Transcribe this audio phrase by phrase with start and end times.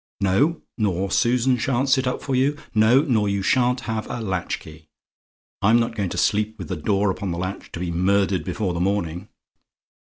[0.19, 2.57] No: nor Susan shan't sit up for you.
[2.73, 4.87] No: nor you shan't have a latchkey.
[5.61, 8.73] I'm not going to sleep with the door upon the latch, to be murdered before
[8.73, 9.29] the morning.